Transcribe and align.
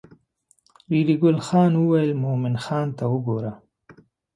ریډي 0.91 1.15
ګل 1.23 1.37
خان 1.47 1.71
وویل 1.77 2.11
مومن 2.23 2.55
خان 2.63 2.87
ته 2.97 3.03
وګوره. 3.13 3.51